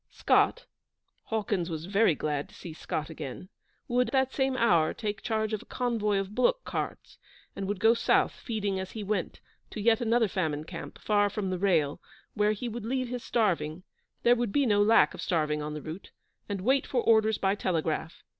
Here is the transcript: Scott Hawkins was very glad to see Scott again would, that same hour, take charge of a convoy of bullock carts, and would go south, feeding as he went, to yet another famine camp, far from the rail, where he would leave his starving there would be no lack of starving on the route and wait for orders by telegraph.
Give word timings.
Scott 0.09 0.65
Hawkins 1.25 1.69
was 1.69 1.85
very 1.85 2.15
glad 2.15 2.49
to 2.49 2.55
see 2.55 2.73
Scott 2.73 3.11
again 3.11 3.49
would, 3.87 4.07
that 4.07 4.33
same 4.33 4.57
hour, 4.57 4.95
take 4.95 5.21
charge 5.21 5.53
of 5.53 5.61
a 5.61 5.65
convoy 5.65 6.17
of 6.17 6.33
bullock 6.33 6.63
carts, 6.65 7.19
and 7.55 7.67
would 7.67 7.79
go 7.79 7.93
south, 7.93 8.31
feeding 8.31 8.79
as 8.79 8.93
he 8.93 9.03
went, 9.03 9.41
to 9.69 9.79
yet 9.79 10.01
another 10.01 10.27
famine 10.27 10.63
camp, 10.63 10.97
far 10.97 11.29
from 11.29 11.51
the 11.51 11.59
rail, 11.59 12.01
where 12.33 12.53
he 12.53 12.67
would 12.67 12.83
leave 12.83 13.09
his 13.09 13.23
starving 13.23 13.83
there 14.23 14.35
would 14.35 14.51
be 14.51 14.65
no 14.65 14.81
lack 14.81 15.13
of 15.13 15.21
starving 15.21 15.61
on 15.61 15.75
the 15.75 15.83
route 15.83 16.09
and 16.49 16.61
wait 16.61 16.87
for 16.87 17.03
orders 17.03 17.37
by 17.37 17.53
telegraph. 17.53 18.23